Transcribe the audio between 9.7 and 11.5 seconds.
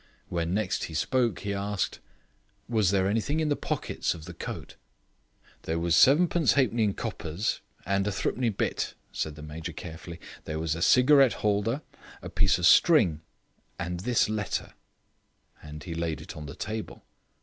carefully; "there was a cigarette